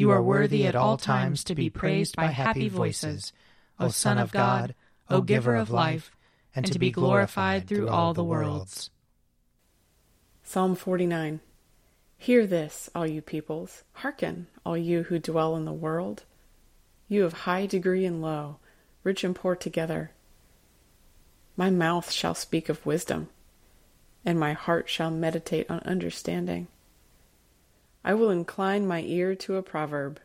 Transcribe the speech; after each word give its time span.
You 0.00 0.12
are 0.12 0.22
worthy 0.22 0.66
at 0.66 0.74
all 0.74 0.96
times 0.96 1.44
to 1.44 1.54
be 1.54 1.68
praised 1.68 2.16
by 2.16 2.28
happy 2.28 2.70
voices, 2.70 3.34
O 3.78 3.88
Son 3.88 4.16
of 4.16 4.32
God, 4.32 4.74
O 5.10 5.20
Giver 5.20 5.54
of 5.56 5.70
life, 5.70 6.16
and 6.54 6.64
to 6.72 6.78
be 6.78 6.90
glorified 6.90 7.68
through 7.68 7.90
all 7.90 8.14
the 8.14 8.24
worlds. 8.24 8.88
Psalm 10.42 10.74
49 10.74 11.40
Hear 12.16 12.46
this, 12.46 12.88
all 12.94 13.06
you 13.06 13.20
peoples. 13.20 13.84
Hearken, 13.92 14.46
all 14.64 14.74
you 14.74 15.02
who 15.02 15.18
dwell 15.18 15.54
in 15.54 15.66
the 15.66 15.70
world. 15.70 16.24
You 17.06 17.26
of 17.26 17.44
high 17.44 17.66
degree 17.66 18.06
and 18.06 18.22
low, 18.22 18.56
rich 19.04 19.22
and 19.22 19.36
poor 19.36 19.54
together. 19.54 20.12
My 21.58 21.68
mouth 21.68 22.10
shall 22.10 22.34
speak 22.34 22.70
of 22.70 22.86
wisdom, 22.86 23.28
and 24.24 24.40
my 24.40 24.54
heart 24.54 24.88
shall 24.88 25.10
meditate 25.10 25.70
on 25.70 25.80
understanding. 25.80 26.68
I 28.04 28.14
will 28.14 28.30
incline 28.30 28.86
my 28.86 29.02
ear 29.02 29.34
to 29.34 29.56
a 29.56 29.62
proverb, 29.62 30.20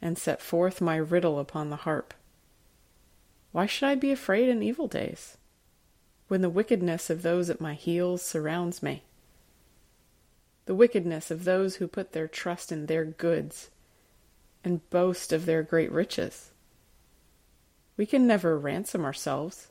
and 0.00 0.16
set 0.16 0.40
forth 0.40 0.80
my 0.80 0.96
riddle 0.96 1.40
upon 1.40 1.70
the 1.70 1.76
harp. 1.76 2.14
Why 3.52 3.66
should 3.66 3.88
I 3.88 3.94
be 3.94 4.12
afraid 4.12 4.48
in 4.48 4.62
evil 4.62 4.86
days, 4.86 5.36
when 6.28 6.40
the 6.40 6.50
wickedness 6.50 7.10
of 7.10 7.22
those 7.22 7.50
at 7.50 7.60
my 7.60 7.74
heels 7.74 8.22
surrounds 8.22 8.82
me? 8.82 9.02
The 10.66 10.74
wickedness 10.74 11.30
of 11.30 11.44
those 11.44 11.76
who 11.76 11.88
put 11.88 12.12
their 12.12 12.28
trust 12.28 12.70
in 12.70 12.86
their 12.86 13.04
goods 13.04 13.70
and 14.62 14.88
boast 14.90 15.32
of 15.32 15.46
their 15.46 15.62
great 15.62 15.92
riches. 15.92 16.52
We 17.96 18.06
can 18.06 18.26
never 18.26 18.58
ransom 18.58 19.04
ourselves 19.04 19.68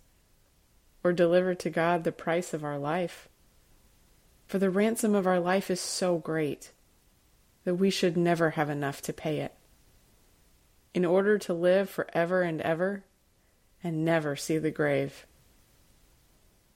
or 1.03 1.13
deliver 1.13 1.55
to 1.55 1.69
God 1.69 2.03
the 2.03 2.11
price 2.11 2.53
of 2.53 2.63
our 2.63 2.77
life, 2.77 3.27
for 4.45 4.59
the 4.59 4.69
ransom 4.69 5.15
of 5.15 5.25
our 5.25 5.39
life 5.39 5.71
is 5.71 5.81
so 5.81 6.17
great 6.17 6.71
that 7.63 7.75
we 7.75 7.89
should 7.89 8.17
never 8.17 8.51
have 8.51 8.69
enough 8.69 9.01
to 9.01 9.13
pay 9.13 9.39
it. 9.39 9.53
In 10.93 11.05
order 11.05 11.37
to 11.39 11.53
live 11.53 11.89
for 11.89 12.07
ever 12.13 12.41
and 12.43 12.61
ever 12.61 13.03
and 13.83 14.05
never 14.05 14.35
see 14.35 14.57
the 14.57 14.71
grave. 14.71 15.25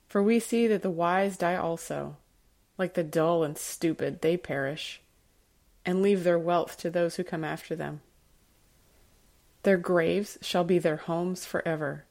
For 0.07 0.23
we 0.23 0.39
see 0.39 0.67
that 0.67 0.81
the 0.81 0.89
wise 0.89 1.37
die 1.37 1.55
also, 1.55 2.17
like 2.77 2.93
the 2.93 3.03
dull 3.03 3.43
and 3.43 3.57
stupid, 3.57 4.21
they 4.21 4.37
perish, 4.37 5.01
and 5.85 6.01
leave 6.01 6.23
their 6.23 6.39
wealth 6.39 6.77
to 6.77 6.89
those 6.89 7.15
who 7.15 7.23
come 7.23 7.43
after 7.43 7.75
them. 7.75 8.01
Their 9.63 9.77
graves 9.77 10.37
shall 10.41 10.63
be 10.63 10.79
their 10.79 10.97
homes 10.97 11.45
forever, 11.45 12.05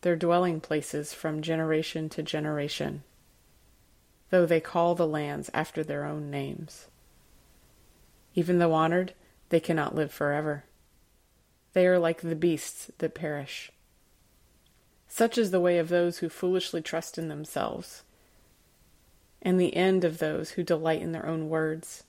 their 0.00 0.16
dwelling 0.16 0.60
places 0.60 1.12
from 1.12 1.42
generation 1.42 2.08
to 2.10 2.22
generation, 2.22 3.02
though 4.30 4.46
they 4.46 4.60
call 4.60 4.94
the 4.94 5.06
lands 5.06 5.50
after 5.54 5.84
their 5.84 6.04
own 6.04 6.30
names. 6.30 6.86
Even 8.38 8.60
though 8.60 8.72
honored, 8.72 9.14
they 9.48 9.58
cannot 9.58 9.96
live 9.96 10.12
forever. 10.12 10.62
They 11.72 11.88
are 11.88 11.98
like 11.98 12.20
the 12.20 12.36
beasts 12.36 12.88
that 12.98 13.12
perish. 13.12 13.72
Such 15.08 15.36
is 15.36 15.50
the 15.50 15.58
way 15.58 15.76
of 15.80 15.88
those 15.88 16.18
who 16.18 16.28
foolishly 16.28 16.80
trust 16.80 17.18
in 17.18 17.26
themselves, 17.26 18.04
and 19.42 19.58
the 19.58 19.74
end 19.74 20.04
of 20.04 20.18
those 20.18 20.50
who 20.50 20.62
delight 20.62 21.02
in 21.02 21.10
their 21.10 21.26
own 21.26 21.48
words. 21.48 22.04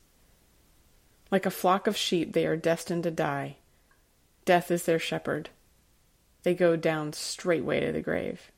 Like 1.32 1.48
a 1.48 1.50
flock 1.50 1.88
of 1.88 1.98
sheep, 1.98 2.34
they 2.34 2.46
are 2.46 2.56
destined 2.56 3.02
to 3.06 3.12
die. 3.12 3.56
Death 4.46 4.70
is 4.70 4.84
their 4.84 5.00
shepherd. 5.00 5.50
They 6.44 6.54
go 6.54 6.76
down 6.76 7.14
straightway 7.14 7.80
to 7.88 7.92
the 7.92 8.02
grave. 8.02 8.52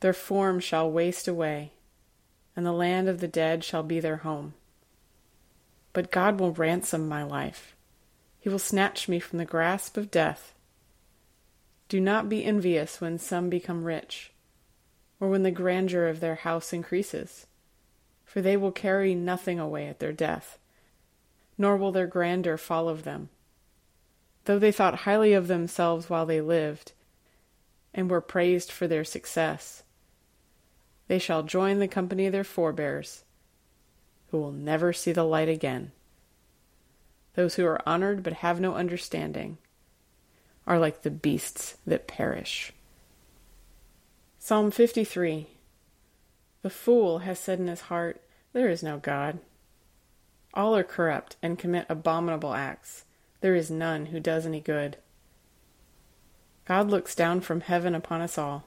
Their 0.00 0.12
form 0.12 0.58
shall 0.58 0.90
waste 0.90 1.28
away, 1.28 1.74
and 2.56 2.66
the 2.66 2.72
land 2.72 3.08
of 3.08 3.20
the 3.20 3.28
dead 3.28 3.62
shall 3.62 3.84
be 3.84 4.00
their 4.00 4.16
home. 4.16 4.54
But 5.92 6.10
God 6.10 6.38
will 6.38 6.52
ransom 6.52 7.08
my 7.08 7.22
life. 7.22 7.74
He 8.38 8.48
will 8.48 8.58
snatch 8.58 9.08
me 9.08 9.20
from 9.20 9.38
the 9.38 9.44
grasp 9.44 9.96
of 9.96 10.10
death. 10.10 10.54
Do 11.88 12.00
not 12.00 12.28
be 12.28 12.44
envious 12.44 13.00
when 13.00 13.18
some 13.18 13.50
become 13.50 13.84
rich, 13.84 14.32
or 15.18 15.28
when 15.28 15.42
the 15.42 15.50
grandeur 15.50 16.06
of 16.06 16.20
their 16.20 16.36
house 16.36 16.72
increases, 16.72 17.46
for 18.24 18.40
they 18.40 18.56
will 18.56 18.70
carry 18.70 19.14
nothing 19.14 19.58
away 19.58 19.88
at 19.88 19.98
their 19.98 20.12
death, 20.12 20.58
nor 21.58 21.76
will 21.76 21.90
their 21.90 22.06
grandeur 22.06 22.56
follow 22.56 22.94
them. 22.94 23.28
Though 24.44 24.58
they 24.58 24.72
thought 24.72 25.00
highly 25.00 25.32
of 25.32 25.48
themselves 25.48 26.08
while 26.08 26.26
they 26.26 26.40
lived, 26.40 26.92
and 27.92 28.08
were 28.08 28.20
praised 28.20 28.70
for 28.70 28.86
their 28.86 29.04
success, 29.04 29.82
they 31.08 31.18
shall 31.18 31.42
join 31.42 31.80
the 31.80 31.88
company 31.88 32.26
of 32.26 32.32
their 32.32 32.44
forebears 32.44 33.24
who 34.30 34.38
will 34.38 34.52
never 34.52 34.92
see 34.92 35.12
the 35.12 35.24
light 35.24 35.48
again. 35.48 35.92
Those 37.34 37.54
who 37.54 37.66
are 37.66 37.86
honored 37.88 38.22
but 38.22 38.34
have 38.34 38.60
no 38.60 38.74
understanding 38.74 39.58
are 40.66 40.78
like 40.78 41.02
the 41.02 41.10
beasts 41.10 41.76
that 41.86 42.06
perish. 42.06 42.72
Psalm 44.38 44.70
53 44.70 45.46
The 46.62 46.70
fool 46.70 47.20
has 47.20 47.38
said 47.38 47.58
in 47.58 47.66
his 47.66 47.82
heart, 47.82 48.20
There 48.52 48.68
is 48.68 48.82
no 48.82 48.98
God. 48.98 49.38
All 50.54 50.76
are 50.76 50.84
corrupt 50.84 51.36
and 51.42 51.58
commit 51.58 51.86
abominable 51.88 52.54
acts. 52.54 53.04
There 53.40 53.54
is 53.54 53.70
none 53.70 54.06
who 54.06 54.20
does 54.20 54.46
any 54.46 54.60
good. 54.60 54.96
God 56.64 56.88
looks 56.88 57.14
down 57.14 57.40
from 57.40 57.62
heaven 57.62 57.94
upon 57.94 58.20
us 58.20 58.38
all 58.38 58.64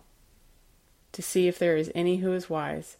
to 1.13 1.21
see 1.21 1.47
if 1.47 1.57
there 1.57 1.77
is 1.77 1.91
any 1.95 2.17
who 2.17 2.33
is 2.33 2.49
wise, 2.49 2.97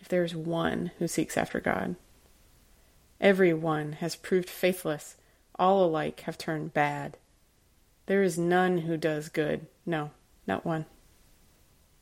if 0.00 0.08
there 0.08 0.24
is 0.24 0.34
one 0.34 0.92
who 0.98 1.08
seeks 1.08 1.36
after 1.36 1.60
God. 1.60 1.96
Every 3.20 3.54
one 3.54 3.92
has 3.94 4.16
proved 4.16 4.50
faithless, 4.50 5.16
all 5.58 5.84
alike 5.84 6.20
have 6.20 6.36
turned 6.36 6.74
bad. 6.74 7.16
There 8.06 8.22
is 8.22 8.38
none 8.38 8.78
who 8.78 8.96
does 8.96 9.28
good, 9.28 9.66
no, 9.84 10.10
not 10.46 10.64
one. 10.64 10.86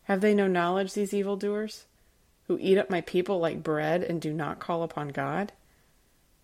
Have 0.05 0.20
they 0.20 0.34
no 0.34 0.46
knowledge, 0.46 0.93
these 0.93 1.14
evildoers, 1.14 1.87
who 2.46 2.58
eat 2.61 2.76
up 2.76 2.90
my 2.90 3.00
people 3.00 3.38
like 3.38 3.62
bread 3.62 4.02
and 4.02 4.20
do 4.20 4.32
not 4.32 4.61
call 4.61 4.82
upon 4.82 5.08
God? 5.08 5.52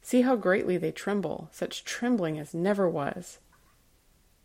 See 0.02 0.22
how 0.22 0.36
greatly 0.36 0.78
they 0.78 0.92
tremble, 0.92 1.48
such 1.52 1.84
trembling 1.84 2.38
as 2.38 2.54
never 2.54 2.88
was. 2.88 3.38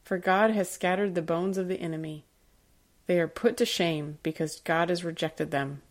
For 0.03 0.17
God 0.17 0.51
has 0.51 0.69
scattered 0.69 1.15
the 1.15 1.21
bones 1.21 1.57
of 1.57 1.67
the 1.67 1.79
enemy. 1.79 2.25
They 3.07 3.19
are 3.19 3.27
put 3.27 3.55
to 3.57 3.65
shame 3.65 4.17
because 4.21 4.59
God 4.59 4.89
has 4.89 5.03
rejected 5.03 5.51
them. 5.51 5.81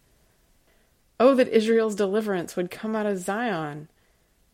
Oh, 1.19 1.34
that 1.34 1.48
Israel's 1.48 1.94
deliverance 1.94 2.56
would 2.56 2.70
come 2.70 2.94
out 2.94 3.06
of 3.06 3.19
Zion! 3.19 3.88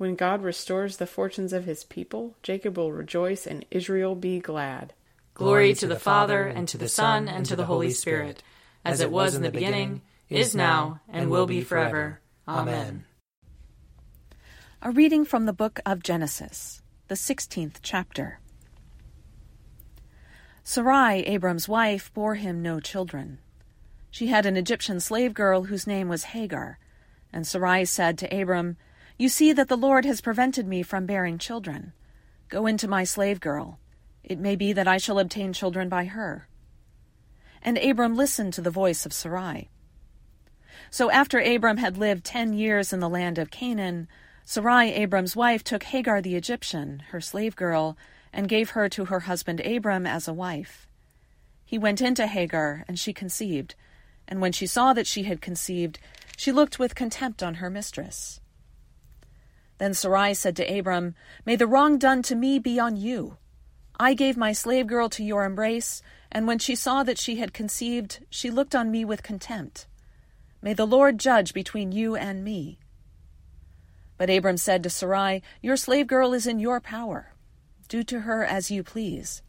When 0.01 0.15
God 0.15 0.43
restores 0.43 0.97
the 0.97 1.07
fortunes 1.07 1.53
of 1.53 1.67
his 1.67 1.85
people, 1.85 2.35
Jacob 2.43 2.79
will 2.79 2.91
rejoice 2.91 3.47
and 3.47 3.67
Israel 3.71 4.15
be 4.15 4.41
glad. 4.41 4.95
Glory 5.35 5.75
to 5.75 5.87
the 5.87 5.99
Father, 5.99 6.45
and 6.45 6.67
to 6.69 6.79
the 6.79 6.89
Son, 6.89 7.29
and 7.29 7.45
to 7.45 7.55
the 7.55 7.67
Holy 7.67 7.91
Spirit, 7.91 8.43
as 8.83 9.03
it 9.03 9.13
was 9.13 9.35
in 9.35 9.43
the 9.43 9.51
beginning, 9.51 10.01
is 10.31 10.55
now, 10.55 11.03
and 11.07 11.29
will 11.29 11.45
be 11.45 11.61
forever. 11.61 12.21
Amen. 12.49 13.05
A 14.81 14.91
reading 14.91 15.27
from 15.27 15.45
the 15.45 15.53
book 15.53 15.81
of 15.85 16.03
Genesis, 16.03 16.81
the 17.09 17.15
16th 17.15 17.81
chapter. 17.83 18.41
Sarai, 20.65 21.27
Abram's 21.27 21.69
wife, 21.69 22.11
bore 22.15 22.37
him 22.37 22.63
no 22.63 22.81
children. 22.81 23.37
She 24.11 24.29
had 24.29 24.47
an 24.47 24.57
Egyptian 24.57 24.99
slave 24.99 25.35
girl 25.35 25.65
whose 25.65 25.87
name 25.87 26.09
was 26.09 26.33
Hagar. 26.33 26.79
And 27.35 27.47
Sarai 27.47 27.85
said 27.85 28.17
to 28.17 28.35
Abram, 28.35 28.79
You 29.21 29.29
see 29.29 29.53
that 29.53 29.69
the 29.69 29.77
Lord 29.77 30.07
has 30.07 30.23
prevented 30.23 30.67
me 30.67 30.83
from 30.83 31.05
bearing 31.05 31.37
children. 31.37 31.93
Go 32.49 32.67
into 32.67 32.89
my 32.89 33.05
slave 33.05 33.39
girl. 33.39 33.79
It 34.25 34.39
may 34.39 34.57
be 34.57 34.73
that 34.73 34.89
I 34.89 34.97
shall 34.97 35.19
obtain 35.19 35.53
children 35.53 35.91
by 35.91 36.07
her. 36.07 36.49
And 37.61 37.77
Abram 37.77 38.17
listened 38.17 38.55
to 38.55 38.63
the 38.63 38.71
voice 38.71 39.05
of 39.05 39.13
Sarai. 39.13 39.69
So 40.91 41.11
after 41.11 41.39
Abram 41.39 41.77
had 41.77 41.99
lived 41.99 42.25
ten 42.25 42.55
years 42.55 42.95
in 42.95 43.01
the 43.01 43.11
land 43.11 43.37
of 43.37 43.51
Canaan, 43.51 44.09
Sarai, 44.47 44.91
Abram's 44.95 45.37
wife, 45.37 45.63
took 45.63 45.83
Hagar 45.83 46.23
the 46.23 46.37
Egyptian, 46.37 47.01
her 47.11 47.21
slave 47.21 47.55
girl, 47.55 47.99
and 48.33 48.49
gave 48.49 48.71
her 48.71 48.89
to 48.89 49.05
her 49.05 49.21
husband 49.21 49.61
Abram 49.61 50.07
as 50.07 50.29
a 50.29 50.33
wife. 50.33 50.87
He 51.63 51.77
went 51.77 52.01
into 52.01 52.27
Hagar, 52.27 52.87
and 52.89 52.99
she 52.99 53.13
conceived. 53.13 53.75
And 54.27 54.41
when 54.41 54.53
she 54.53 54.67
saw 54.67 54.95
that 54.95 55.07
she 55.07 55.25
had 55.25 55.43
conceived, 55.43 55.99
she 56.39 56.53
looked 56.53 56.79
with 56.79 56.95
contempt 56.95 57.43
on 57.43 57.57
her 57.57 57.69
mistress. 57.69 58.41
Then 59.81 59.95
Sarai 59.95 60.35
said 60.35 60.57
to 60.57 60.79
Abram, 60.79 61.15
May 61.47 61.57
the 61.57 61.67
wrong 61.67 61.97
done 61.97 62.21
to 62.25 62.35
me 62.35 62.59
be 62.59 62.79
on 62.79 62.97
you. 62.97 63.39
I 63.99 64.13
gave 64.13 64.37
my 64.37 64.53
slave 64.53 64.87
girl 64.87 65.09
to 65.09 65.25
your 65.25 65.47
embrace, 65.47 66.03
and 66.31 66.47
when 66.47 66.59
she 66.59 66.75
saw 66.75 67.03
that 67.03 67.17
she 67.17 67.37
had 67.37 67.55
conceived, 67.55 68.23
she 68.29 68.51
looked 68.51 68.75
on 68.75 68.91
me 68.91 69.07
with 69.07 69.23
contempt. 69.23 69.87
May 70.61 70.75
the 70.75 70.87
Lord 70.87 71.19
judge 71.19 71.55
between 71.55 71.93
you 71.93 72.15
and 72.15 72.45
me. 72.45 72.79
But 74.19 74.29
Abram 74.29 74.59
said 74.59 74.83
to 74.83 74.91
Sarai, 74.91 75.41
Your 75.63 75.79
slave 75.79 76.07
girl 76.07 76.35
is 76.35 76.47
in 76.47 76.59
your 76.59 76.79
power. 76.79 77.33
Do 77.89 78.03
to 78.03 78.21
her 78.21 78.45
as 78.45 78.71
you 78.71 78.83
please. 78.83 79.41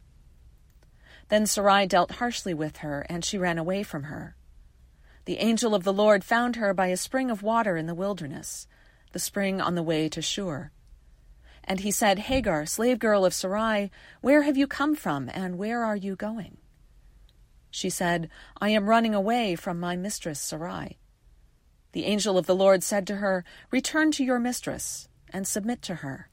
Then 1.28 1.44
Sarai 1.44 1.86
dealt 1.86 2.12
harshly 2.12 2.54
with 2.54 2.78
her, 2.78 3.04
and 3.10 3.22
she 3.22 3.36
ran 3.36 3.58
away 3.58 3.82
from 3.82 4.04
her. 4.04 4.34
The 5.26 5.40
angel 5.40 5.74
of 5.74 5.84
the 5.84 5.92
Lord 5.92 6.24
found 6.24 6.56
her 6.56 6.72
by 6.72 6.86
a 6.86 6.96
spring 6.96 7.30
of 7.30 7.42
water 7.42 7.76
in 7.76 7.84
the 7.84 7.94
wilderness, 7.94 8.66
the 9.12 9.18
spring 9.18 9.60
on 9.60 9.74
the 9.74 9.82
way 9.82 10.08
to 10.08 10.20
Shur. 10.20 10.70
And 11.64 11.80
he 11.80 11.90
said, 11.90 12.18
Hagar, 12.18 12.66
slave 12.66 12.98
girl 12.98 13.24
of 13.24 13.34
Sarai, 13.34 13.90
where 14.20 14.42
have 14.42 14.56
you 14.56 14.66
come 14.66 14.94
from, 14.94 15.30
and 15.32 15.58
where 15.58 15.84
are 15.84 15.96
you 15.96 16.16
going? 16.16 16.56
She 17.70 17.88
said, 17.88 18.28
I 18.60 18.70
am 18.70 18.88
running 18.88 19.14
away 19.14 19.54
from 19.54 19.80
my 19.80 19.96
mistress 19.96 20.40
Sarai. 20.40 20.98
The 21.92 22.04
angel 22.04 22.36
of 22.36 22.46
the 22.46 22.54
Lord 22.54 22.82
said 22.82 23.06
to 23.06 23.16
her, 23.16 23.44
Return 23.70 24.12
to 24.12 24.24
your 24.24 24.38
mistress, 24.38 25.08
and 25.30 25.46
submit 25.46 25.82
to 25.82 25.96
her. 25.96 26.28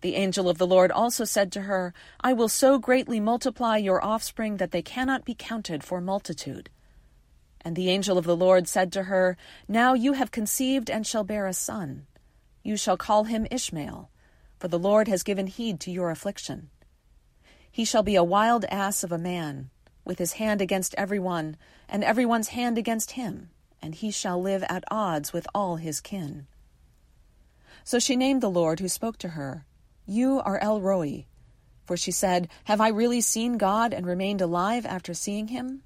The 0.00 0.16
angel 0.16 0.50
of 0.50 0.58
the 0.58 0.66
Lord 0.66 0.92
also 0.92 1.24
said 1.24 1.50
to 1.52 1.62
her, 1.62 1.94
I 2.20 2.34
will 2.34 2.50
so 2.50 2.78
greatly 2.78 3.20
multiply 3.20 3.78
your 3.78 4.04
offspring 4.04 4.58
that 4.58 4.70
they 4.70 4.82
cannot 4.82 5.24
be 5.24 5.34
counted 5.34 5.82
for 5.82 6.00
multitude. 6.00 6.68
And 7.64 7.74
the 7.74 7.90
angel 7.90 8.18
of 8.18 8.24
the 8.24 8.36
Lord 8.36 8.68
said 8.68 8.92
to 8.92 9.04
her, 9.04 9.36
Now 9.66 9.94
you 9.94 10.12
have 10.12 10.30
conceived 10.30 10.90
and 10.90 11.06
shall 11.06 11.24
bear 11.24 11.46
a 11.46 11.54
son. 11.54 12.06
You 12.62 12.76
shall 12.76 12.96
call 12.96 13.24
him 13.24 13.46
Ishmael, 13.50 14.10
for 14.58 14.68
the 14.68 14.78
Lord 14.78 15.08
has 15.08 15.22
given 15.22 15.46
heed 15.46 15.80
to 15.80 15.90
your 15.90 16.10
affliction. 16.10 16.70
He 17.70 17.84
shall 17.84 18.02
be 18.02 18.16
a 18.16 18.22
wild 18.24 18.64
ass 18.66 19.02
of 19.02 19.12
a 19.12 19.18
man, 19.18 19.70
with 20.04 20.18
his 20.18 20.34
hand 20.34 20.60
against 20.60 20.94
every 20.96 21.18
one, 21.18 21.56
and 21.88 22.04
every 22.04 22.26
one's 22.26 22.48
hand 22.48 22.76
against 22.76 23.12
him, 23.12 23.50
and 23.80 23.94
he 23.94 24.10
shall 24.10 24.40
live 24.40 24.62
at 24.68 24.84
odds 24.90 25.32
with 25.32 25.46
all 25.54 25.76
his 25.76 26.00
kin. 26.00 26.46
So 27.82 27.98
she 27.98 28.14
named 28.14 28.42
the 28.42 28.50
Lord 28.50 28.80
who 28.80 28.88
spoke 28.88 29.18
to 29.18 29.30
her, 29.30 29.64
you 30.06 30.40
are 30.40 30.58
El 30.58 30.82
Roi. 30.82 31.24
For 31.86 31.96
she 31.96 32.10
said, 32.10 32.48
Have 32.64 32.80
I 32.80 32.88
really 32.88 33.20
seen 33.20 33.56
God 33.56 33.94
and 33.94 34.06
remained 34.06 34.40
alive 34.40 34.84
after 34.84 35.14
seeing 35.14 35.48
him? 35.48 35.82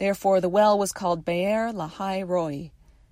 Therefore 0.00 0.40
the 0.40 0.48
well 0.48 0.78
was 0.78 0.92
called 0.92 1.26
Be'er 1.26 1.74
Lahai 1.74 2.26
Roi. 2.26 2.70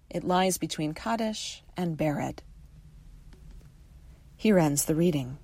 It 0.09 0.25
lies 0.25 0.57
between 0.57 0.95
Kadesh 0.95 1.63
and 1.77 1.99
Bered. 1.99 2.39
Here 4.35 4.59
ends 4.59 4.87
the 4.87 4.95
reading. 4.95 5.37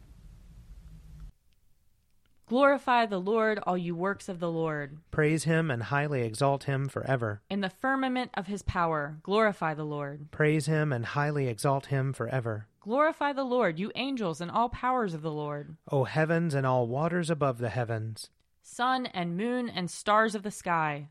Glorify 2.47 3.05
the 3.05 3.21
Lord, 3.21 3.59
all 3.67 3.77
you 3.77 3.95
works 3.95 4.31
of 4.31 4.41
the 4.41 4.51
Lord. 4.51 4.97
Praise 5.11 5.45
him 5.45 5.71
and 5.71 5.83
highly 5.83 6.23
exalt 6.23 6.65
him 6.65 6.89
forever. 6.89 7.43
In 7.51 7.61
the 7.61 7.69
firmament 7.69 8.31
of 8.33 8.47
his 8.47 8.63
power, 8.63 9.19
glorify 9.23 9.75
the 9.75 9.85
Lord. 9.85 10.31
Praise 10.31 10.65
him 10.65 10.95
and 10.95 11.05
highly 11.05 11.49
exalt 11.49 11.87
him 11.87 12.15
forever. 12.15 12.69
Glorify 12.81 13.35
the 13.35 13.45
Lord, 13.45 13.79
you 13.79 13.93
angels 13.97 14.41
and 14.41 14.51
all 14.51 14.71
powers 14.71 15.13
of 15.13 15.21
the 15.21 15.31
Lord. 15.31 15.77
O 15.93 16.05
heavens 16.05 16.55
and 16.55 16.67
all 16.67 16.89
waters 16.89 17.29
above 17.29 17.59
the 17.59 17.69
heavens. 17.69 18.31
Sun 18.63 19.05
and 19.05 19.37
moon 19.37 19.69
and 19.69 19.91
stars 19.91 20.35
of 20.35 20.43
the 20.43 20.51
sky, 20.51 21.11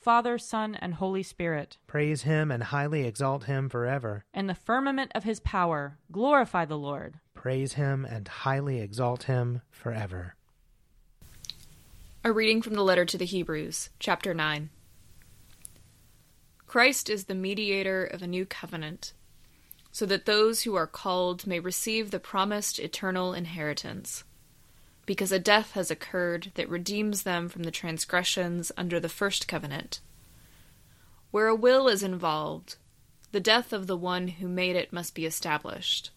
Father, 0.00 0.38
Son, 0.38 0.74
and 0.76 0.94
Holy 0.94 1.22
Spirit. 1.22 1.76
Praise 1.86 2.22
him 2.22 2.50
and 2.50 2.62
highly 2.62 3.04
exalt 3.04 3.44
him 3.44 3.68
forever. 3.68 4.24
In 4.32 4.46
the 4.46 4.54
firmament 4.54 5.12
of 5.14 5.24
his 5.24 5.40
power, 5.40 5.98
glorify 6.10 6.64
the 6.64 6.78
Lord. 6.78 7.20
Praise 7.34 7.74
him 7.74 8.06
and 8.06 8.26
highly 8.26 8.80
exalt 8.80 9.24
him 9.24 9.60
forever. 9.70 10.36
A 12.24 12.32
reading 12.32 12.62
from 12.62 12.74
the 12.74 12.82
letter 12.82 13.04
to 13.04 13.18
the 13.18 13.26
Hebrews, 13.26 13.90
chapter 13.98 14.32
9. 14.32 14.70
Christ 16.66 17.10
is 17.10 17.24
the 17.24 17.34
mediator 17.34 18.04
of 18.04 18.22
a 18.22 18.26
new 18.26 18.46
covenant, 18.46 19.12
so 19.92 20.06
that 20.06 20.24
those 20.24 20.62
who 20.62 20.76
are 20.76 20.86
called 20.86 21.46
may 21.46 21.60
receive 21.60 22.10
the 22.10 22.20
promised 22.20 22.78
eternal 22.78 23.34
inheritance 23.34 24.24
because 25.10 25.32
a 25.32 25.40
death 25.40 25.72
has 25.72 25.90
occurred 25.90 26.52
that 26.54 26.68
redeems 26.68 27.24
them 27.24 27.48
from 27.48 27.64
the 27.64 27.72
transgressions 27.72 28.70
under 28.76 29.00
the 29.00 29.08
first 29.08 29.48
covenant. 29.48 29.98
Where 31.32 31.48
a 31.48 31.54
will 31.56 31.88
is 31.88 32.04
involved, 32.04 32.76
the 33.32 33.40
death 33.40 33.72
of 33.72 33.88
the 33.88 33.96
one 33.96 34.28
who 34.28 34.46
made 34.46 34.76
it 34.76 34.92
must 34.92 35.16
be 35.16 35.26
established. 35.26 36.12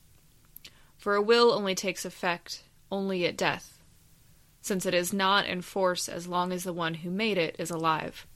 For 0.96 1.16
a 1.16 1.24
will 1.24 1.52
only 1.52 1.74
takes 1.74 2.06
effect 2.06 2.66
only 2.92 3.26
at 3.26 3.36
death, 3.36 3.82
since 4.62 4.86
it 4.86 4.94
is 4.94 5.12
not 5.12 5.48
in 5.48 5.64
force 5.64 6.08
as 6.08 6.28
long 6.28 6.52
as 6.52 6.64
the 6.64 6.72
one 6.72 6.94
who 6.94 7.10
made 7.10 7.40
it 7.40 7.56
is 7.58 7.72
alive. 7.72 8.28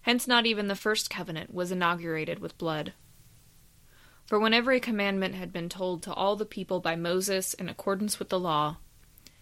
Hence, 0.00 0.26
not 0.26 0.44
even 0.44 0.66
the 0.66 0.74
first 0.74 1.08
covenant 1.08 1.54
was 1.54 1.70
inaugurated 1.70 2.40
with 2.40 2.58
blood. 2.58 2.94
For 4.26 4.40
when 4.40 4.54
every 4.54 4.80
commandment 4.80 5.36
had 5.36 5.52
been 5.52 5.68
told 5.68 6.02
to 6.02 6.12
all 6.12 6.34
the 6.34 6.44
people 6.44 6.80
by 6.80 6.96
Moses 6.96 7.54
in 7.54 7.68
accordance 7.68 8.18
with 8.18 8.28
the 8.28 8.40
law, 8.40 8.78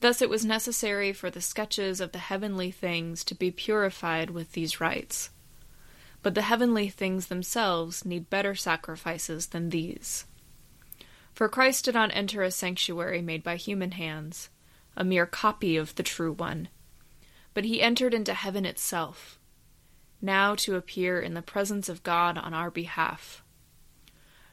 Thus, 0.00 0.20
it 0.20 0.28
was 0.28 0.44
necessary 0.44 1.12
for 1.12 1.30
the 1.30 1.40
sketches 1.40 2.00
of 2.00 2.12
the 2.12 2.18
heavenly 2.18 2.70
things 2.70 3.24
to 3.24 3.34
be 3.34 3.50
purified 3.50 4.30
with 4.30 4.52
these 4.52 4.80
rites. 4.80 5.30
But 6.22 6.34
the 6.34 6.42
heavenly 6.42 6.88
things 6.88 7.28
themselves 7.28 8.04
need 8.04 8.30
better 8.30 8.54
sacrifices 8.54 9.48
than 9.48 9.70
these. 9.70 10.26
For 11.32 11.48
Christ 11.48 11.84
did 11.84 11.94
not 11.94 12.10
enter 12.14 12.42
a 12.42 12.50
sanctuary 12.50 13.22
made 13.22 13.42
by 13.42 13.56
human 13.56 13.92
hands, 13.92 14.48
a 14.96 15.04
mere 15.04 15.26
copy 15.26 15.76
of 15.76 15.94
the 15.94 16.02
true 16.02 16.32
one, 16.32 16.68
but 17.52 17.64
he 17.64 17.82
entered 17.82 18.14
into 18.14 18.34
heaven 18.34 18.64
itself, 18.64 19.38
now 20.22 20.54
to 20.54 20.76
appear 20.76 21.20
in 21.20 21.34
the 21.34 21.42
presence 21.42 21.88
of 21.88 22.02
God 22.02 22.38
on 22.38 22.54
our 22.54 22.70
behalf. 22.70 23.42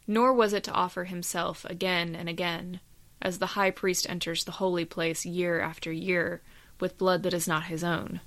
Nor 0.05 0.33
was 0.33 0.51
it 0.51 0.63
to 0.65 0.73
offer 0.73 1.05
himself 1.05 1.65
again 1.65 2.15
and 2.15 2.27
again, 2.27 2.81
as 3.23 3.39
the 3.39 3.47
high 3.57 3.71
priest 3.71 4.07
enters 4.07 4.43
the 4.43 4.51
holy 4.51 4.85
place 4.85 5.25
year 5.25 5.59
after 5.59 5.91
year 5.91 6.43
with 6.79 6.99
blood 6.99 7.23
that 7.23 7.33
is 7.33 7.47
not 7.47 7.63
his 7.63 7.83
own 7.83 8.19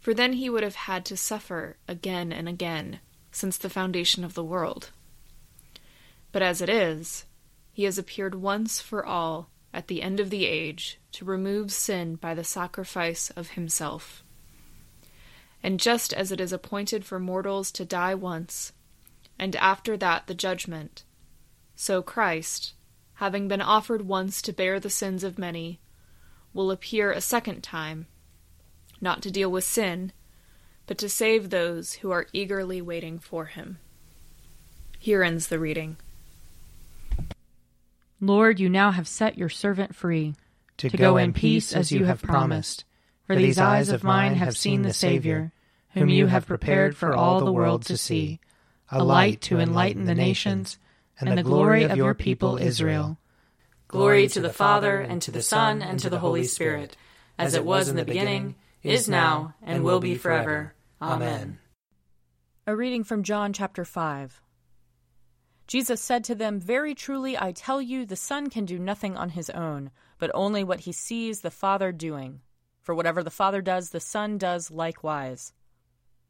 for 0.00 0.14
then 0.14 0.32
he 0.32 0.50
would 0.50 0.62
have 0.62 0.74
had 0.74 1.04
to 1.04 1.16
suffer 1.16 1.76
again 1.86 2.32
and 2.32 2.48
again 2.48 3.00
since 3.30 3.56
the 3.56 3.70
foundation 3.70 4.24
of 4.24 4.34
the 4.34 4.44
world. 4.44 4.90
But 6.32 6.42
as 6.42 6.60
it 6.60 6.68
is, 6.68 7.26
he 7.72 7.84
has 7.84 7.98
appeared 7.98 8.34
once 8.34 8.80
for 8.80 9.04
all 9.04 9.50
at 9.72 9.86
the 9.86 10.02
end 10.02 10.18
of 10.18 10.30
the 10.30 10.46
age 10.46 10.98
to 11.12 11.24
remove 11.24 11.70
sin 11.70 12.16
by 12.16 12.34
the 12.34 12.42
sacrifice 12.42 13.30
of 13.30 13.50
himself. 13.50 14.24
And 15.62 15.78
just 15.78 16.12
as 16.12 16.32
it 16.32 16.40
is 16.40 16.52
appointed 16.52 17.04
for 17.04 17.20
mortals 17.20 17.70
to 17.72 17.84
die 17.84 18.14
once, 18.14 18.72
and 19.38 19.54
after 19.56 19.96
that 19.98 20.26
the 20.26 20.34
judgment, 20.34 21.04
so 21.76 22.02
Christ, 22.02 22.72
having 23.20 23.46
been 23.46 23.60
offered 23.60 24.00
once 24.00 24.40
to 24.40 24.50
bear 24.50 24.80
the 24.80 24.88
sins 24.88 25.22
of 25.22 25.38
many, 25.38 25.78
will 26.54 26.70
appear 26.70 27.12
a 27.12 27.20
second 27.20 27.62
time 27.62 28.06
not 28.98 29.20
to 29.20 29.30
deal 29.30 29.52
with 29.52 29.62
sin, 29.62 30.10
but 30.86 30.96
to 30.96 31.06
save 31.06 31.50
those 31.50 31.92
who 31.94 32.10
are 32.10 32.26
eagerly 32.32 32.80
waiting 32.80 33.18
for 33.18 33.44
him. 33.44 33.76
Here 34.98 35.22
ends 35.22 35.48
the 35.48 35.58
reading. 35.58 35.98
Lord, 38.22 38.58
you 38.58 38.70
now 38.70 38.90
have 38.90 39.06
set 39.06 39.36
your 39.36 39.50
servant 39.50 39.94
free 39.94 40.34
to, 40.78 40.88
to 40.88 40.96
go, 40.96 41.12
go 41.12 41.16
in 41.18 41.34
peace 41.34 41.74
as 41.74 41.92
you 41.92 42.06
have 42.06 42.22
promised. 42.22 42.84
For 43.26 43.36
these 43.36 43.58
eyes 43.58 43.90
of 43.90 44.02
mine 44.02 44.36
have 44.36 44.56
seen 44.56 44.80
the 44.80 44.94
Savior, 44.94 45.52
whom 45.92 46.08
you 46.08 46.26
have 46.26 46.46
prepared 46.46 46.96
for 46.96 47.14
all 47.14 47.44
the 47.44 47.52
world 47.52 47.84
to 47.86 47.98
see, 47.98 48.40
a 48.90 49.04
light 49.04 49.42
to 49.42 49.60
enlighten 49.60 50.06
the 50.06 50.14
nations, 50.14 50.78
and 51.20 51.38
the 51.38 51.42
glory 51.42 51.84
of 51.84 51.96
your 51.96 52.14
people 52.14 52.56
Israel. 52.56 53.18
Glory 53.88 54.28
to 54.28 54.40
the 54.40 54.52
Father, 54.52 55.00
and 55.00 55.20
to 55.22 55.30
the 55.30 55.42
Son, 55.42 55.82
and 55.82 55.98
to 56.00 56.10
the 56.10 56.18
Holy 56.18 56.44
Spirit, 56.44 56.96
as 57.38 57.54
it 57.54 57.64
was 57.64 57.88
in 57.88 57.96
the 57.96 58.04
beginning 58.04 58.54
is 58.82 59.08
now, 59.08 59.54
and 59.62 59.84
will 59.84 60.00
be 60.00 60.14
forever. 60.14 60.74
Amen. 61.02 61.58
A 62.66 62.76
reading 62.76 63.04
from 63.04 63.22
John 63.22 63.52
chapter 63.52 63.84
5. 63.84 64.40
Jesus 65.66 66.00
said 66.00 66.24
to 66.24 66.34
them, 66.34 66.60
Very 66.60 66.94
truly 66.94 67.38
I 67.38 67.52
tell 67.52 67.80
you, 67.80 68.04
the 68.04 68.16
Son 68.16 68.50
can 68.50 68.64
do 68.64 68.78
nothing 68.78 69.16
on 69.16 69.30
his 69.30 69.50
own, 69.50 69.90
but 70.18 70.30
only 70.34 70.64
what 70.64 70.80
he 70.80 70.92
sees 70.92 71.40
the 71.40 71.50
Father 71.50 71.92
doing. 71.92 72.40
For 72.80 72.94
whatever 72.94 73.22
the 73.22 73.30
Father 73.30 73.62
does, 73.62 73.90
the 73.90 74.00
Son 74.00 74.38
does 74.38 74.70
likewise. 74.70 75.52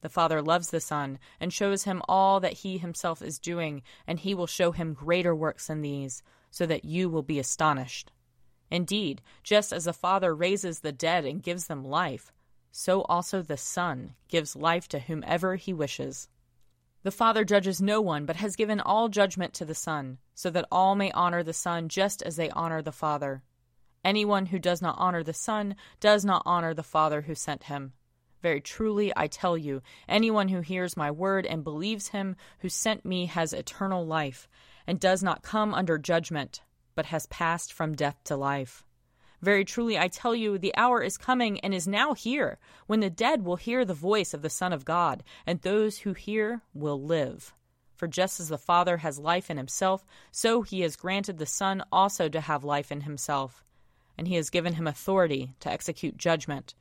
The 0.03 0.09
Father 0.09 0.41
loves 0.41 0.71
the 0.71 0.81
Son, 0.81 1.19
and 1.39 1.53
shows 1.53 1.85
him 1.85 2.03
all 2.09 2.41
that 2.41 2.55
he 2.55 2.79
himself 2.79 3.21
is 3.21 3.39
doing, 3.39 3.83
and 4.07 4.19
he 4.19 4.35
will 4.35 4.47
show 4.47 4.73
him 4.73 4.95
greater 4.95 5.35
works 5.35 5.67
than 5.67 5.83
these, 5.83 6.23
so 6.51 6.65
that 6.67 6.85
you 6.85 7.09
will 7.09 7.23
be 7.23 7.39
astonished. 7.39 8.11
Indeed, 8.71 9.21
just 9.43 9.73
as 9.73 9.85
the 9.85 9.93
Father 9.93 10.35
raises 10.35 10.81
the 10.81 10.93
dead 10.93 11.25
and 11.25 11.43
gives 11.43 11.67
them 11.67 11.85
life, 11.85 12.33
so 12.73 13.03
also 13.03 13.43
the 13.43 13.57
Son 13.57 14.15
gives 14.29 14.57
life 14.57 14.89
to 14.89 15.01
whomever 15.01 15.57
he 15.57 15.73
wishes. 15.73 16.29
The 17.03 17.11
Father 17.11 17.45
judges 17.45 17.81
no 17.81 18.01
one, 18.01 18.27
but 18.27 18.37
has 18.37 18.57
given 18.57 18.81
all 18.81 19.09
judgment 19.09 19.55
to 19.55 19.65
the 19.65 19.75
Son, 19.75 20.19
so 20.35 20.51
that 20.51 20.69
all 20.71 20.95
may 20.95 21.11
honor 21.13 21.43
the 21.43 21.53
Son 21.53 21.89
just 21.89 22.23
as 22.23 22.37
they 22.37 22.51
honor 22.51 22.83
the 22.83 22.93
Father. 22.93 23.43
Anyone 24.05 24.47
who 24.47 24.59
does 24.59 24.81
not 24.81 24.97
honor 24.99 25.23
the 25.23 25.35
Son 25.35 25.77
does 25.99 26.25
not 26.25 26.43
honor 26.47 26.73
the 26.75 26.83
Father 26.83 27.23
who 27.23 27.35
sent 27.35 27.65
him. 27.65 27.93
Very 28.43 28.61
truly, 28.61 29.13
I 29.17 29.27
tell 29.27 29.57
you, 29.57 29.83
anyone 30.09 30.49
who 30.49 30.61
hears 30.61 30.97
my 30.97 31.11
word 31.11 31.45
and 31.45 31.63
believes 31.63 32.09
him 32.09 32.37
who 32.61 32.69
sent 32.69 33.05
me 33.05 33.27
has 33.27 33.53
eternal 33.53 34.07
life, 34.07 34.49
and 34.87 34.99
does 34.99 35.23
not 35.23 35.43
come 35.43 35.75
under 35.75 35.99
judgment, 35.99 36.63
but 36.95 37.07
has 37.07 37.27
passed 37.27 37.73
from 37.73 37.95
death 37.95 38.17
to 38.25 38.37
life. 38.37 38.83
Very 39.43 39.65
truly, 39.65 39.99
I 39.99 40.09
tell 40.09 40.35
you, 40.35 40.59
the 40.59 40.77
hour 40.77 41.03
is 41.03 41.17
coming 41.17 41.61
and 41.61 41.73
is 41.73 41.89
now 41.89 42.13
here 42.15 42.59
when 42.87 43.01
the 43.01 43.11
dead 43.11 43.45
will 43.45 43.57
hear 43.57 43.85
the 43.85 43.95
voice 43.95 44.35
of 44.35 44.43
the 44.43 44.51
Son 44.51 44.73
of 44.73 44.85
God, 44.85 45.23
and 45.47 45.61
those 45.61 45.99
who 45.99 46.13
hear 46.13 46.63
will 46.75 47.03
live. 47.03 47.55
For 47.95 48.07
just 48.07 48.41
as 48.41 48.49
the 48.49 48.59
Father 48.59 48.99
has 48.99 49.19
life 49.19 49.51
in 49.51 49.59
himself, 49.59 50.07
so 50.31 50.63
he 50.63 50.81
has 50.81 50.97
granted 50.97 51.39
the 51.39 51.47
Son 51.47 51.83
also 51.93 52.29
to 52.29 52.41
have 52.41 52.65
life 52.65 52.91
in 52.91 53.03
himself. 53.03 53.65
And 54.17 54.29
he 54.29 54.37
has 54.37 54.51
given 54.51 54.75
him 54.75 54.87
authority 54.87 55.55
to 55.61 55.71
execute 55.71 56.17
judgment, 56.17 56.75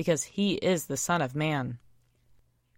because 0.00 0.22
he 0.22 0.54
is 0.54 0.86
the 0.86 0.96
Son 0.96 1.20
of 1.20 1.36
Man. 1.36 1.78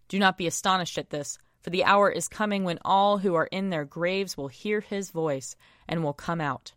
Do 0.09 0.19
not 0.19 0.37
be 0.37 0.45
astonished 0.45 0.97
at 0.97 1.09
this, 1.09 1.37
for 1.61 1.69
the 1.69 1.85
hour 1.85 2.11
is 2.11 2.27
coming 2.27 2.65
when 2.65 2.79
all 2.83 3.19
who 3.19 3.33
are 3.33 3.47
in 3.47 3.69
their 3.69 3.85
graves 3.85 4.35
will 4.35 4.49
hear 4.49 4.81
his 4.81 5.09
voice 5.09 5.55
and 5.87 6.03
will 6.03 6.11
come 6.11 6.41
out 6.41 6.73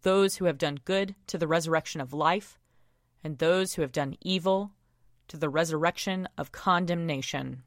those 0.00 0.36
who 0.36 0.46
have 0.46 0.56
done 0.56 0.80
good 0.86 1.14
to 1.26 1.36
the 1.36 1.46
resurrection 1.46 2.00
of 2.00 2.14
life, 2.14 2.58
and 3.22 3.36
those 3.36 3.74
who 3.74 3.82
have 3.82 3.92
done 3.92 4.16
evil 4.22 4.70
to 5.28 5.36
the 5.36 5.50
resurrection 5.50 6.26
of 6.38 6.50
condemnation. 6.50 7.62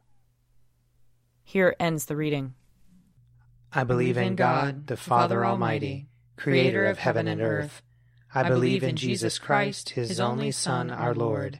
Here 1.44 1.76
ends 1.80 2.06
the 2.06 2.16
reading. 2.16 2.56
I 3.72 3.84
believe 3.84 4.18
in 4.18 4.36
God, 4.36 4.88
the 4.88 4.98
Father 4.98 5.46
Almighty, 5.46 6.08
creator 6.36 6.86
of 6.86 6.98
heaven 6.98 7.28
and 7.28 7.44
earth. 7.44 7.84
I 8.34 8.50
believe 8.50 8.84
in 8.84 8.96
Jesus 8.96 9.38
Christ, 9.38 9.92
his 9.92 10.20
only 10.20 10.50
Son, 10.50 10.90
our 10.90 11.14
Lord. 11.14 11.60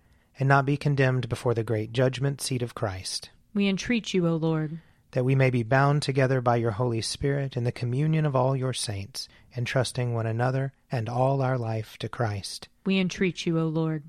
and 0.39 0.47
not 0.47 0.65
be 0.65 0.77
condemned 0.77 1.29
before 1.29 1.53
the 1.53 1.63
great 1.63 1.93
judgment 1.93 2.41
seat 2.41 2.61
of 2.61 2.75
Christ. 2.75 3.29
We 3.53 3.67
entreat 3.67 4.13
you, 4.13 4.27
O 4.27 4.35
Lord. 4.35 4.79
That 5.11 5.25
we 5.25 5.35
may 5.35 5.49
be 5.49 5.63
bound 5.63 6.01
together 6.01 6.39
by 6.39 6.55
your 6.55 6.71
Holy 6.71 7.01
Spirit 7.01 7.57
in 7.57 7.65
the 7.65 7.71
communion 7.71 8.25
of 8.25 8.35
all 8.35 8.55
your 8.55 8.73
saints, 8.73 9.27
entrusting 9.57 10.13
one 10.13 10.25
another 10.25 10.73
and 10.91 11.09
all 11.09 11.41
our 11.41 11.57
life 11.57 11.97
to 11.99 12.07
Christ. 12.07 12.69
We 12.85 12.97
entreat 12.97 13.45
you, 13.45 13.59
O 13.59 13.67
Lord. 13.67 14.03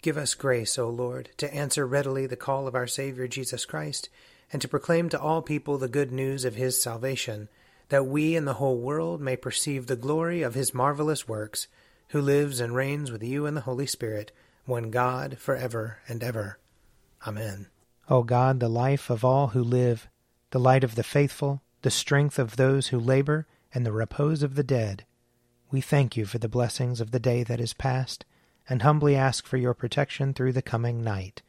Give 0.00 0.16
us 0.16 0.34
grace, 0.34 0.78
O 0.78 0.88
Lord, 0.88 1.30
to 1.38 1.54
answer 1.54 1.86
readily 1.86 2.26
the 2.26 2.36
call 2.36 2.66
of 2.66 2.74
our 2.74 2.86
Savior 2.86 3.26
Jesus 3.28 3.64
Christ 3.64 4.08
and 4.52 4.60
to 4.62 4.68
proclaim 4.68 5.08
to 5.08 5.20
all 5.20 5.42
people 5.42 5.78
the 5.78 5.88
good 5.88 6.12
news 6.12 6.44
of 6.44 6.54
his 6.54 6.80
salvation, 6.80 7.48
that 7.88 8.06
we 8.06 8.36
and 8.36 8.46
the 8.46 8.54
whole 8.54 8.78
world 8.78 9.20
may 9.20 9.36
perceive 9.36 9.86
the 9.86 9.96
glory 9.96 10.42
of 10.42 10.54
his 10.54 10.74
marvelous 10.74 11.26
works, 11.26 11.66
who 12.08 12.20
lives 12.20 12.60
and 12.60 12.74
reigns 12.74 13.10
with 13.10 13.22
you 13.22 13.46
in 13.46 13.54
the 13.54 13.62
Holy 13.62 13.86
Spirit, 13.86 14.30
one 14.66 14.90
God, 14.90 15.38
for 15.38 15.54
ever 15.54 15.98
and 16.08 16.22
ever. 16.22 16.58
Amen. 17.26 17.68
O 18.08 18.22
God, 18.22 18.60
the 18.60 18.68
life 18.68 19.10
of 19.10 19.24
all 19.24 19.48
who 19.48 19.62
live, 19.62 20.08
the 20.50 20.60
light 20.60 20.84
of 20.84 20.94
the 20.94 21.02
faithful, 21.02 21.62
the 21.82 21.90
strength 21.90 22.38
of 22.38 22.56
those 22.56 22.88
who 22.88 22.98
labor, 22.98 23.46
and 23.72 23.84
the 23.84 23.92
repose 23.92 24.42
of 24.42 24.54
the 24.54 24.62
dead, 24.62 25.04
we 25.70 25.80
thank 25.80 26.16
you 26.16 26.24
for 26.24 26.38
the 26.38 26.48
blessings 26.48 27.00
of 27.00 27.10
the 27.10 27.18
day 27.18 27.42
that 27.42 27.60
is 27.60 27.74
past, 27.74 28.24
and 28.68 28.82
humbly 28.82 29.16
ask 29.16 29.46
for 29.46 29.56
your 29.56 29.74
protection 29.74 30.32
through 30.32 30.52
the 30.52 30.62
coming 30.62 31.02
night. 31.02 31.42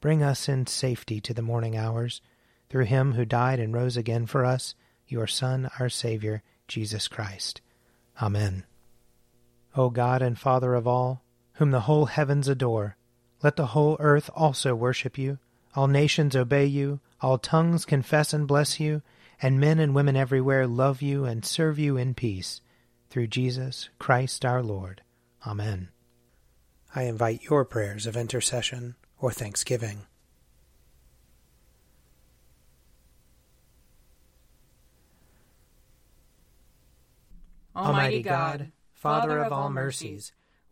Bring 0.00 0.22
us 0.22 0.48
in 0.48 0.66
safety 0.66 1.20
to 1.20 1.34
the 1.34 1.42
morning 1.42 1.76
hours 1.76 2.20
through 2.68 2.84
him 2.84 3.12
who 3.12 3.24
died 3.24 3.60
and 3.60 3.74
rose 3.74 3.96
again 3.96 4.26
for 4.26 4.44
us, 4.44 4.74
your 5.06 5.26
Son, 5.26 5.70
our 5.78 5.88
Savior, 5.88 6.42
Jesus 6.66 7.08
Christ. 7.08 7.60
Amen. 8.22 8.64
O 9.76 9.90
God 9.90 10.22
and 10.22 10.38
Father 10.38 10.74
of 10.74 10.86
all, 10.86 11.22
whom 11.58 11.72
the 11.72 11.80
whole 11.80 12.06
heavens 12.06 12.46
adore, 12.46 12.96
let 13.42 13.56
the 13.56 13.66
whole 13.66 13.96
earth 13.98 14.30
also 14.32 14.76
worship 14.76 15.18
you, 15.18 15.38
all 15.74 15.88
nations 15.88 16.36
obey 16.36 16.64
you, 16.64 17.00
all 17.20 17.36
tongues 17.36 17.84
confess 17.84 18.32
and 18.32 18.46
bless 18.46 18.78
you, 18.78 19.02
and 19.42 19.58
men 19.58 19.80
and 19.80 19.92
women 19.92 20.14
everywhere 20.14 20.68
love 20.68 21.02
you 21.02 21.24
and 21.24 21.44
serve 21.44 21.76
you 21.76 21.96
in 21.96 22.14
peace. 22.14 22.60
Through 23.10 23.26
Jesus 23.26 23.88
Christ 23.98 24.44
our 24.44 24.62
Lord. 24.62 25.02
Amen. 25.44 25.88
I 26.94 27.02
invite 27.02 27.42
your 27.42 27.64
prayers 27.64 28.06
of 28.06 28.16
intercession 28.16 28.94
or 29.18 29.32
thanksgiving. 29.32 30.06
Almighty 37.74 38.22
God, 38.22 38.70
Father 38.92 39.38
of 39.38 39.52
all 39.52 39.70
mercies, 39.70 40.32